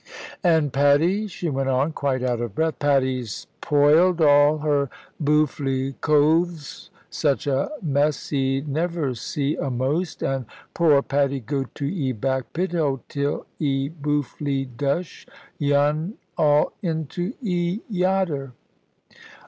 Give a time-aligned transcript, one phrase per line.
[0.43, 3.23] "And Patty," she went on, quite out of breath; "Patty
[3.61, 4.89] 'poiled all her
[5.23, 10.23] boofely cothes: such a mess 'e never see a'most!
[10.23, 15.27] And poor Patty go to 'e back pit hole, till 'e boofely Dush
[15.59, 18.53] yun all into 'e yater."